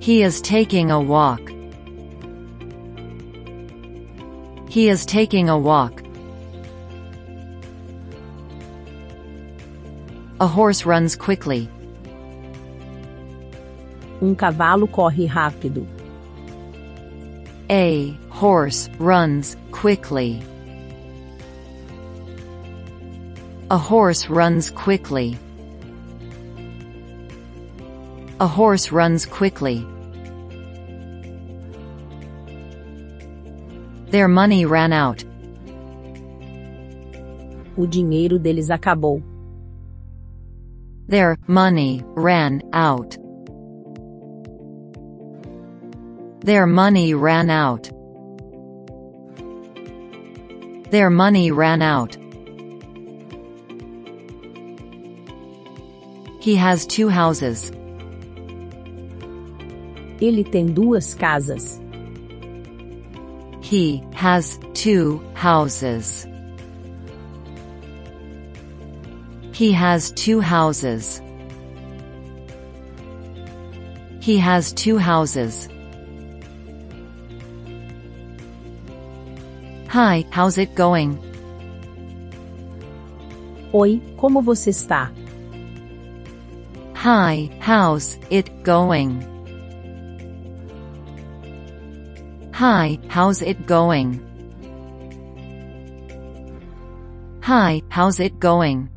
He 0.00 0.22
is 0.22 0.42
taking 0.42 0.90
a 0.90 1.00
walk. 1.00 1.40
He 4.68 4.90
is 4.90 5.06
taking 5.06 5.48
a 5.48 5.56
walk. 5.56 6.03
A 10.44 10.46
horse 10.46 10.84
runs 10.84 11.16
quickly. 11.16 11.70
Um 14.20 14.36
cavalo 14.36 14.86
corre 14.86 15.26
rápido. 15.26 15.86
A 17.70 18.14
horse 18.28 18.90
runs 18.98 19.56
quickly. 19.72 20.42
A 23.70 23.78
horse 23.78 24.28
runs 24.28 24.68
quickly. 24.68 25.38
A 28.38 28.46
horse 28.46 28.92
runs 28.92 29.24
quickly. 29.24 29.78
Their 34.10 34.28
money 34.28 34.66
ran 34.66 34.92
out. 34.92 35.24
O 37.78 37.86
dinheiro 37.86 38.38
deles 38.38 38.68
acabou. 38.68 39.22
Their 41.06 41.36
money 41.46 42.02
ran 42.06 42.62
out. 42.72 43.18
Their 46.40 46.66
money 46.66 47.12
ran 47.12 47.50
out. 47.50 47.90
Their 50.90 51.10
money 51.10 51.50
ran 51.50 51.82
out. 51.82 52.16
He 56.40 56.54
has 56.56 56.86
two 56.86 57.08
houses. 57.10 57.70
Ele 60.22 60.44
tem 60.44 60.72
duas 60.72 61.14
casas. 61.14 61.80
He 63.60 64.02
has 64.14 64.58
two 64.72 65.22
houses. 65.34 66.26
He 69.54 69.70
has 69.70 70.10
two 70.10 70.40
houses. 70.40 71.22
He 74.20 74.36
has 74.38 74.72
two 74.72 74.98
houses. 74.98 75.68
Hi, 79.86 80.24
how's 80.32 80.58
it 80.58 80.74
going? 80.74 81.20
Oi, 83.72 84.02
como 84.16 84.42
você 84.42 84.70
está? 84.70 85.12
Hi, 86.96 87.48
how's 87.60 88.18
it 88.30 88.64
going? 88.64 89.22
Hi, 92.52 92.98
how's 93.08 93.40
it 93.40 93.66
going? 93.66 94.18
Hi, 97.42 97.82
how's 97.88 98.18
it 98.18 98.40
going? 98.40 98.88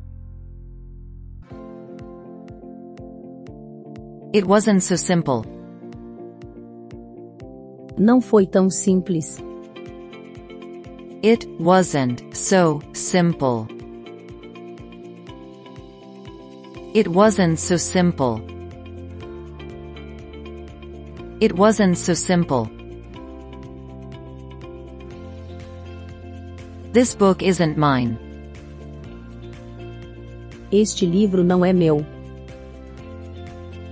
It 4.30 4.46
wasn't 4.46 4.82
so 4.82 4.94
simple. 4.94 5.42
Não 7.96 8.20
foi 8.20 8.46
tão 8.46 8.68
simples. 8.68 9.42
It 11.22 11.48
wasn't 11.58 12.22
so 12.36 12.80
simple. 12.92 13.66
It 16.94 17.08
wasn't 17.08 17.58
so 17.58 17.78
simple. 17.78 18.42
It 21.40 21.54
wasn't 21.54 21.96
so 21.96 22.14
simple. 22.14 22.68
This 26.92 27.14
book 27.14 27.42
isn't 27.42 27.78
mine. 27.78 28.18
Este 30.70 31.06
livro 31.06 31.42
não 31.42 31.64
é 31.64 31.72
meu. 31.72 32.04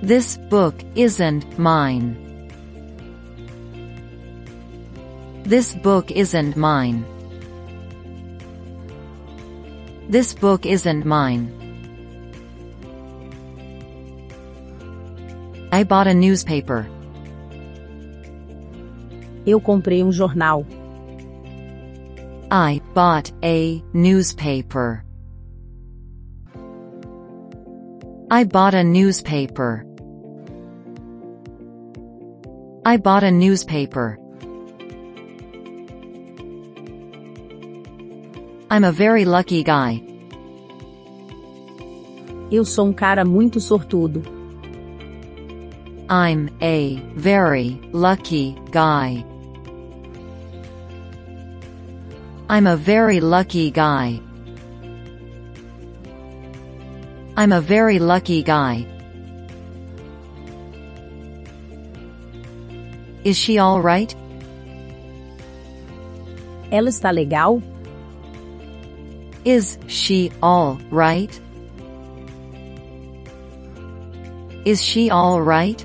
This 0.06 0.36
book 0.36 0.76
isn't 0.94 1.58
mine. 1.58 2.14
This 5.42 5.74
book 5.74 6.12
isn't 6.12 6.56
mine. 6.56 7.04
This 10.08 10.32
book 10.32 10.64
isn't 10.64 11.04
mine. 11.04 11.50
I 15.72 15.82
bought 15.82 16.06
a 16.06 16.14
newspaper. 16.14 16.86
Eu 19.44 19.60
comprei 19.60 20.04
um 20.04 20.12
jornal. 20.12 20.64
I 22.48 22.80
bought 22.94 23.32
a 23.42 23.82
newspaper. 23.92 25.02
I 28.30 28.44
bought 28.44 28.74
a 28.74 28.84
newspaper. 28.84 29.85
I 32.86 32.98
bought 32.98 33.24
a 33.24 33.32
newspaper. 33.32 34.16
I'm 38.70 38.84
a 38.84 38.92
very 38.92 39.24
lucky 39.24 39.64
guy. 39.64 40.00
Eu 42.48 42.64
sou 42.64 42.86
um 42.86 42.92
cara 42.92 43.24
muito 43.24 43.58
sortudo. 43.58 44.22
I'm 46.08 46.48
a 46.62 47.02
very 47.16 47.76
lucky 47.92 48.54
guy. 48.70 49.24
I'm 52.48 52.68
a 52.68 52.76
very 52.76 53.18
lucky 53.18 53.72
guy. 53.72 54.20
I'm 57.36 57.50
a 57.50 57.60
very 57.60 57.98
lucky 57.98 58.44
guy. 58.44 58.95
Is 63.26 63.36
she 63.36 63.58
alright? 63.58 64.14
Ela 66.70 66.90
está 66.90 67.12
legal? 67.12 67.60
Is 69.44 69.80
she 69.88 70.30
alright? 70.40 71.40
Is 74.64 74.80
she 74.80 75.10
alright? 75.10 75.84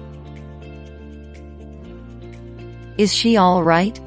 Is 3.00 3.12
she 3.12 3.40
alright? 3.40 4.00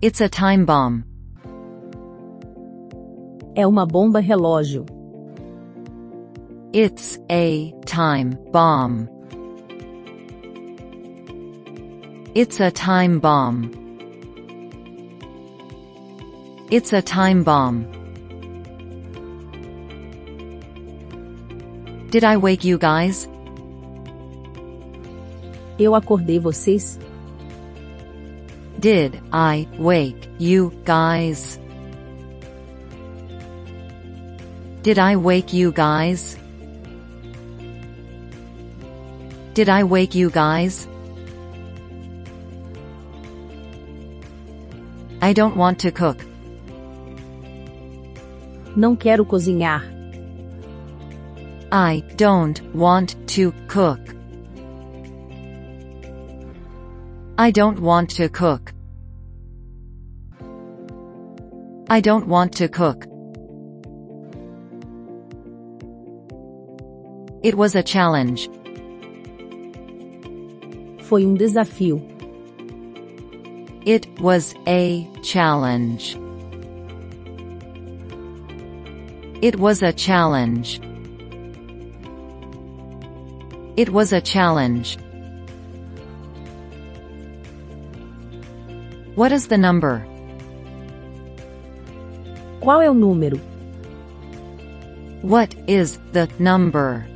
It's 0.00 0.22
a 0.22 0.30
time 0.30 0.64
bomb. 0.64 1.04
É 3.54 3.66
uma 3.66 3.84
bomba 3.84 4.20
relógio. 4.20 4.86
It's 6.72 7.18
a 7.28 7.74
time 7.84 8.38
bomb. 8.52 9.08
It's 12.36 12.60
a 12.60 12.70
time 12.70 13.18
bomb. 13.18 13.72
It's 16.70 16.92
a 16.92 17.02
time 17.02 17.42
bomb. 17.42 17.90
Did 22.10 22.22
I 22.22 22.36
wake 22.36 22.62
you 22.62 22.78
guys? 22.78 23.28
Eu 25.76 25.96
acordei 25.96 26.38
vocês? 26.38 27.00
Did 28.78 29.20
I 29.32 29.66
wake 29.76 30.28
you 30.38 30.70
guys? 30.84 31.58
Did 34.82 35.00
I 35.00 35.16
wake 35.16 35.52
you 35.52 35.72
guys? 35.72 36.39
Did 39.54 39.68
I 39.68 39.82
wake 39.82 40.14
you 40.14 40.30
guys? 40.30 40.86
I 45.20 45.32
don't 45.32 45.56
want 45.56 45.80
to 45.80 45.90
cook. 45.90 46.24
Não 48.76 48.96
quero 48.96 49.24
cozinhar. 49.24 49.82
I 51.72 52.02
don't 52.16 52.62
want 52.74 53.16
to 53.34 53.52
cook. 53.66 54.00
I 57.36 57.50
don't 57.50 57.80
want 57.80 58.10
to 58.16 58.28
cook. 58.28 58.72
I 61.88 62.00
don't 62.00 62.28
want 62.28 62.52
to 62.56 62.68
cook. 62.68 63.06
It 67.42 67.56
was 67.56 67.74
a 67.74 67.82
challenge. 67.82 68.48
Foi 71.10 71.26
um 71.26 71.34
desafio. 71.34 72.00
It 73.84 74.06
was 74.20 74.54
a 74.64 75.04
challenge. 75.24 76.16
It 79.42 79.58
was 79.58 79.82
a 79.82 79.92
challenge. 79.92 80.80
It 83.76 83.90
was 83.90 84.12
a 84.12 84.20
challenge. 84.20 84.98
What 89.16 89.32
is 89.32 89.48
the 89.48 89.58
number? 89.58 90.06
Qual 92.60 92.80
é 92.80 92.88
o 92.88 92.94
número? 92.94 93.40
What 95.22 95.56
is 95.66 95.98
the 96.12 96.28
number? 96.38 97.09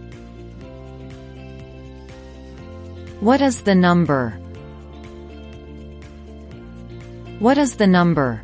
What 3.21 3.41
is 3.41 3.63
the 3.63 3.75
number? 3.75 4.31
What 7.39 7.59
is 7.59 7.77
the 7.77 7.87
number? 7.87 8.43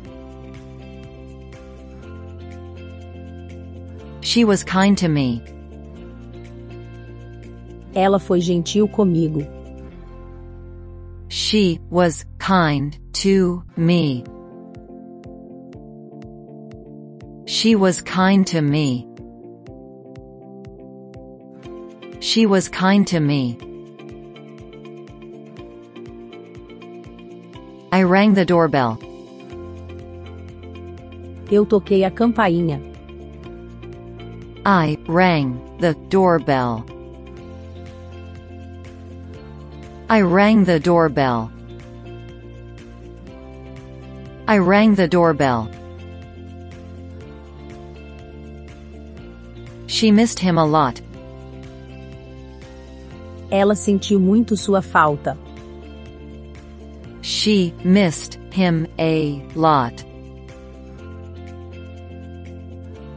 She 4.21 4.45
was 4.45 4.63
kind 4.63 4.97
to 4.97 5.07
me. 5.07 5.43
Ela 7.95 8.19
foi 8.19 8.39
gentil 8.39 8.87
comigo. 8.87 9.45
She 11.27 11.79
was 11.89 12.25
kind 12.39 12.97
to 13.13 13.63
me. 13.75 14.23
She 17.45 17.75
was 17.75 18.01
kind 18.01 18.47
to 18.47 18.61
me. 18.61 19.07
She 22.21 22.45
was 22.45 22.69
kind 22.69 23.05
to 23.07 23.19
me. 23.19 23.57
I 28.01 28.03
rang 28.03 28.33
the 28.33 28.45
doorbell. 28.45 28.97
Eu 31.51 31.67
toquei 31.67 32.03
a 32.03 32.09
campainha. 32.09 32.81
I 34.65 34.97
rang 35.07 35.77
the 35.77 35.93
doorbell. 36.09 36.83
I 40.09 40.21
rang 40.21 40.63
the 40.63 40.79
doorbell. 40.79 41.51
I 44.47 44.57
rang 44.57 44.95
the 44.95 45.07
doorbell. 45.07 45.69
She 49.85 50.09
missed 50.09 50.39
him 50.39 50.57
a 50.57 50.65
lot. 50.65 50.99
Ela 53.51 53.75
sentiu 53.75 54.19
muito 54.19 54.57
sua 54.57 54.81
falta. 54.81 55.37
She 57.41 57.73
missed 57.83 58.35
him 58.51 58.85
a 58.99 59.43
lot. 59.55 60.03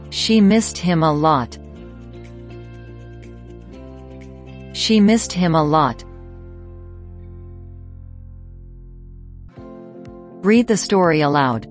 She 0.09 0.41
missed 0.41 0.79
him 0.79 1.03
a 1.03 1.13
lot. 1.13 1.59
She 4.73 4.99
missed 4.99 5.31
him 5.31 5.53
a 5.53 5.63
lot. 5.63 6.03
Read 10.41 10.65
the 10.69 10.77
story 10.77 11.21
aloud. 11.21 11.67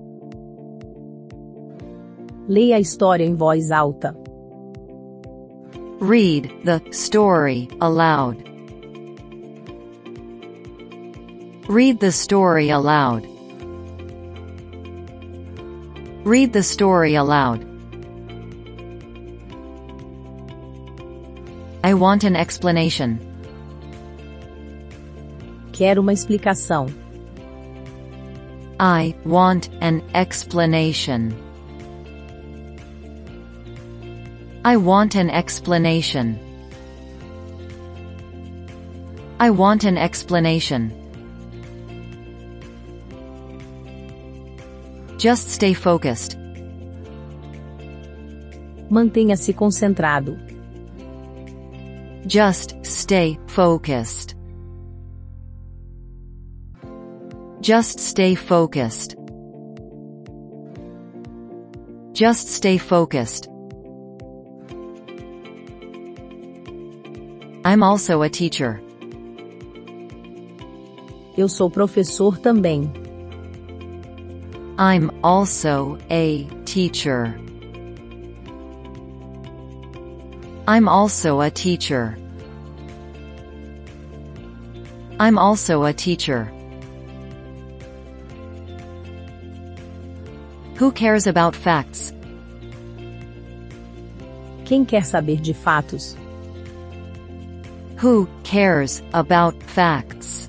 Leia 2.47 2.77
a 2.77 2.79
história 2.79 3.25
em 3.25 3.35
voz 3.35 3.69
alta. 3.69 4.15
Read 5.99 6.49
the 6.63 6.81
story 6.91 7.67
aloud. 7.81 8.54
Read 11.67 11.99
the 11.99 12.11
story 12.11 12.69
aloud. 12.69 13.25
Read 16.23 16.53
the 16.53 16.61
story 16.61 17.15
aloud. 17.15 17.65
I 21.83 21.95
want 21.95 22.23
an 22.23 22.35
explanation. 22.35 23.19
Quero 25.73 26.01
uma 26.01 26.13
explicação. 26.13 26.93
I 28.79 29.15
want 29.25 29.69
an 29.81 30.03
explanation. 30.13 31.33
I 34.63 34.77
want 34.77 35.15
an 35.15 35.31
explanation. 35.31 36.37
I 39.39 39.49
want 39.49 39.83
an 39.83 39.97
explanation. 39.97 41.04
Just 45.25 45.49
stay 45.49 45.73
focused. 45.73 46.37
Mantenha-se 48.91 49.53
concentrado. 49.53 50.37
Just 52.27 52.75
stay 52.83 53.39
focused. 53.47 54.35
Just 57.59 57.99
stay 57.99 58.35
focused. 58.35 59.15
Just 62.13 62.47
stay 62.49 62.77
focused. 62.77 63.49
I'm 67.65 67.81
also 67.81 68.21
a 68.21 68.29
teacher. 68.29 68.79
Eu 71.35 71.49
sou 71.49 71.71
professor 71.71 72.37
também. 72.37 73.04
I'm 74.77 75.09
also 75.23 75.97
a 76.09 76.43
teacher. 76.65 77.39
I'm 80.67 80.89
also 80.89 81.39
a 81.39 81.49
teacher. 81.49 82.17
I'm 85.17 85.37
also 85.37 85.85
a 85.85 85.93
teacher. 85.93 86.51
Who 90.75 90.91
cares 90.91 91.25
about 91.25 91.55
facts? 91.55 92.11
Quem 94.65 94.83
quer 94.83 95.05
saber 95.05 95.37
de 95.37 95.53
fatos? 95.53 96.17
Who 97.99 98.27
cares 98.43 99.01
about 99.13 99.55
facts? 99.63 100.44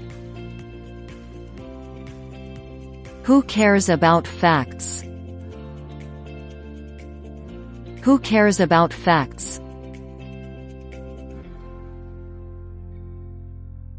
Who 3.26 3.42
cares 3.42 3.88
about 3.88 4.24
facts? 4.24 5.02
Who 8.04 8.20
cares 8.20 8.60
about 8.60 8.92
facts? 8.92 9.60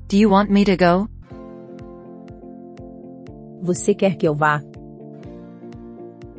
Do 0.08 0.18
you 0.18 0.30
want 0.30 0.50
me 0.50 0.64
to 0.64 0.78
go? 0.78 1.10
Você 3.64 3.94
quer 3.94 4.16
que 4.18 4.26
eu 4.26 4.34
vá? 4.34 4.62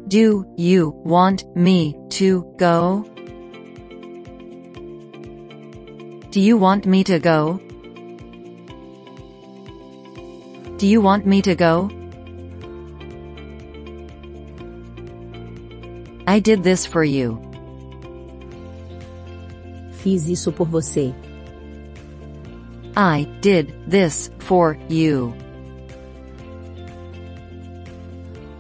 Do 0.09 0.47
you 0.57 0.99
want 1.05 1.45
me 1.55 1.95
to 2.13 2.43
go? 2.57 3.05
Do 6.31 6.41
you 6.41 6.57
want 6.57 6.87
me 6.87 7.05
to 7.05 7.19
go? 7.19 7.61
Do 10.79 10.87
you 10.87 11.03
want 11.03 11.27
me 11.27 11.43
to 11.43 11.55
go? 11.55 11.98
I 16.29 16.41
did 16.41 16.63
this 16.63 16.85
for 16.85 17.03
you. 17.03 17.41
Fiz 19.93 20.29
isso 20.29 20.53
por 20.53 20.67
você. 20.67 21.15
I 22.95 23.27
did 23.41 23.73
this 23.87 24.31
for 24.39 24.77
you. 24.91 25.33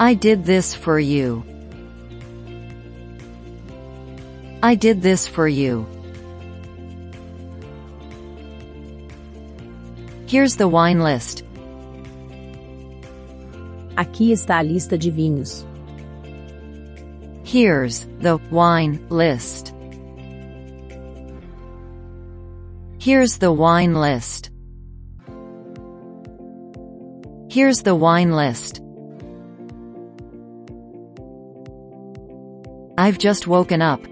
I 0.01 0.14
did 0.14 0.47
this 0.47 0.75
for 0.75 0.99
you. 0.99 1.45
I 4.62 4.75
did 4.75 5.03
this 5.03 5.29
for 5.29 5.47
you. 5.47 5.87
Here's 10.27 10.57
the 10.57 10.69
wine 10.69 11.01
list. 11.01 11.45
Aqui 13.95 14.33
está 14.33 14.57
a 14.57 14.62
lista 14.62 14.97
de 14.97 15.11
vinhos. 15.11 15.66
Here's 17.51 18.07
the 18.21 18.37
wine 18.51 19.07
list. 19.09 19.73
Here's 23.01 23.39
the 23.39 23.51
wine 23.51 23.95
list. 23.95 24.51
Here's 27.51 27.85
the 27.85 27.95
wine 27.95 28.33
list. 28.33 28.83
I've 32.99 33.17
just 33.17 33.47
woken 33.47 33.81
up. 33.81 34.03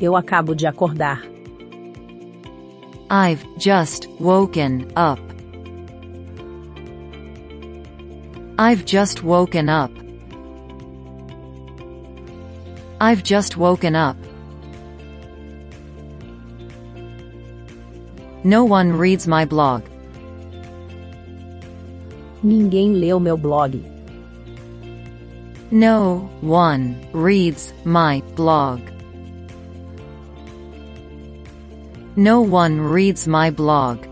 Eu 0.00 0.16
acabo 0.16 0.54
de 0.54 0.64
acordar. 0.64 1.20
I've 3.10 3.44
just 3.58 4.08
woken 4.18 4.90
up. 4.96 5.20
I've 8.58 8.86
just 8.86 9.22
woken 9.22 9.68
up. 9.68 9.90
I've 13.00 13.22
just 13.22 13.56
woken 13.56 13.94
up. 13.94 14.16
No 18.42 18.64
one 18.64 18.92
reads 18.92 19.28
my 19.28 19.44
blog. 19.44 19.84
Ninguém 22.42 23.00
leu 23.00 23.20
meu 23.20 23.36
blog. 23.36 23.76
No 25.70 26.28
one 26.40 26.96
reads 27.12 27.72
my 27.84 28.20
blog. 28.34 28.80
No 32.16 32.40
one 32.40 32.80
reads 32.80 33.28
my 33.28 33.50
blog. 33.50 34.06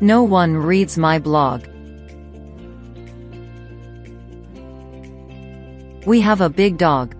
No 0.00 0.22
one 0.22 0.56
reads 0.56 0.96
my 0.96 1.18
blog. 1.18 1.64
We 6.06 6.20
have 6.20 6.42
a 6.42 6.50
big 6.50 6.76
dog. 6.76 7.16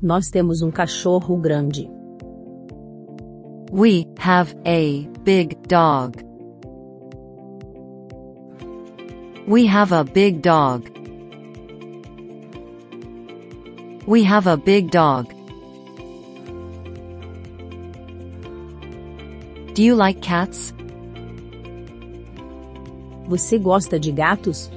Nós 0.00 0.30
temos 0.30 0.62
um 0.62 0.70
cachorro 0.70 1.36
grande. 1.36 1.90
We 3.72 4.06
have 4.20 4.54
a 4.64 5.08
big 5.24 5.56
dog. 5.66 6.22
We 9.48 9.66
have 9.66 9.92
a 9.92 10.04
big 10.04 10.40
dog. 10.40 10.88
We 14.06 14.22
have 14.22 14.48
a 14.48 14.56
big 14.56 14.90
dog. 14.92 15.34
Do 19.74 19.82
you 19.82 19.96
like 19.96 20.20
cats? 20.20 20.72
Você 23.26 23.58
gosta 23.58 23.98
de 23.98 24.12
gatos? 24.12 24.70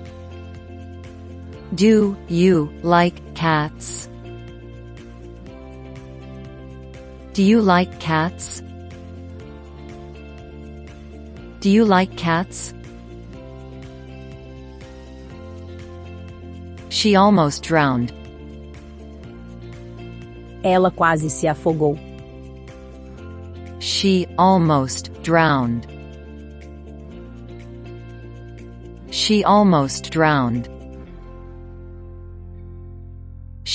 Do 1.73 2.17
you 2.27 2.69
like 2.83 3.33
cats? 3.33 4.09
Do 7.31 7.43
you 7.43 7.61
like 7.61 7.97
cats? 8.01 8.61
Do 11.61 11.69
you 11.69 11.85
like 11.85 12.17
cats? 12.17 12.73
She 16.89 17.15
almost 17.15 17.63
drowned. 17.63 18.11
Ela 20.65 20.91
quase 20.91 21.31
se 21.31 21.47
afogou. 21.47 21.97
She 23.79 24.27
almost 24.37 25.09
drowned. 25.23 25.87
She 29.09 29.43
almost 29.45 30.11
drowned. 30.11 30.70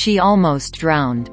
She 0.07 0.21
almost 0.21 0.79
drowned. 0.79 1.31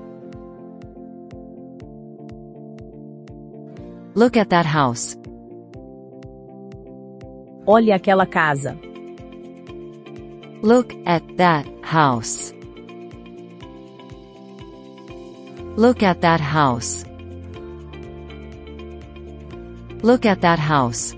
Look 4.16 4.36
at 4.36 4.50
that 4.50 4.66
house. 4.66 5.16
Olhe 7.68 7.94
aquela 7.94 8.26
casa. 8.26 8.76
Look 10.64 10.92
at 11.06 11.22
that 11.38 11.68
house. 11.84 12.52
Look 15.78 16.02
at 16.02 16.22
that 16.22 16.42
house. 16.42 17.06
Look 20.02 20.26
at 20.26 20.42
that 20.42 20.58
house. 20.58 21.14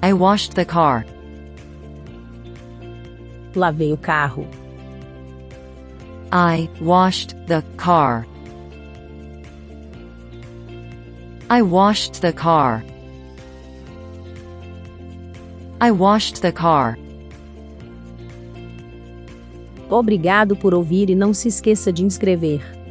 I 0.00 0.12
washed 0.12 0.54
the 0.54 0.64
car. 0.64 1.04
Lavei 3.54 3.92
o 3.92 3.96
carro. 3.96 4.46
I 6.32 6.68
washed 6.80 7.36
the 7.46 7.62
car. 7.76 8.26
I 11.50 11.60
washed 11.60 12.22
the 12.22 12.32
car. 12.32 12.82
I 15.80 15.90
washed 15.90 16.40
the 16.40 16.52
car. 16.52 16.96
Obrigado 19.90 20.56
por 20.56 20.72
ouvir 20.72 21.10
e 21.10 21.14
não 21.14 21.34
se 21.34 21.48
esqueça 21.48 21.92
de 21.92 22.02
inscrever. 22.02 22.81